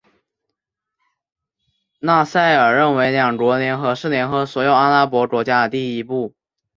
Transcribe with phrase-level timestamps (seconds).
[1.99, 6.33] 纳赛尔认为两国联合是联合所有阿拉伯国家的第一步。